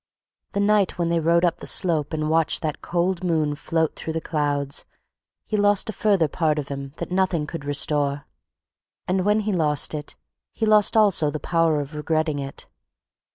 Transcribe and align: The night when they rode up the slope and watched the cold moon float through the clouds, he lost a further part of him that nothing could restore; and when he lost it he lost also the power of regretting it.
The 0.53 0.59
night 0.59 0.97
when 0.97 1.09
they 1.09 1.19
rode 1.19 1.45
up 1.45 1.59
the 1.59 1.67
slope 1.67 2.11
and 2.11 2.27
watched 2.27 2.63
the 2.63 2.73
cold 2.81 3.23
moon 3.23 3.53
float 3.53 3.95
through 3.95 4.13
the 4.13 4.19
clouds, 4.19 4.83
he 5.43 5.55
lost 5.55 5.91
a 5.91 5.93
further 5.93 6.27
part 6.27 6.57
of 6.57 6.69
him 6.69 6.93
that 6.97 7.11
nothing 7.11 7.45
could 7.45 7.63
restore; 7.65 8.25
and 9.07 9.23
when 9.23 9.41
he 9.41 9.53
lost 9.53 9.93
it 9.93 10.15
he 10.53 10.65
lost 10.65 10.97
also 10.97 11.29
the 11.29 11.39
power 11.39 11.79
of 11.79 11.93
regretting 11.93 12.39
it. 12.39 12.65